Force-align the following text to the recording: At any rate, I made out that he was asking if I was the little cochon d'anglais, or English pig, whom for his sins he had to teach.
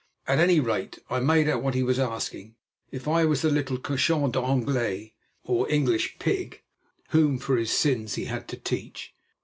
At 0.27 0.39
any 0.39 0.59
rate, 0.59 0.97
I 1.11 1.19
made 1.19 1.47
out 1.47 1.61
that 1.63 1.75
he 1.75 1.83
was 1.83 1.99
asking 1.99 2.55
if 2.89 3.07
I 3.07 3.23
was 3.23 3.43
the 3.43 3.51
little 3.51 3.77
cochon 3.77 4.31
d'anglais, 4.31 5.13
or 5.43 5.69
English 5.71 6.17
pig, 6.17 6.63
whom 7.09 7.37
for 7.37 7.55
his 7.55 7.69
sins 7.69 8.15
he 8.15 8.25
had 8.25 8.47
to 8.47 8.57
teach. 8.57 9.13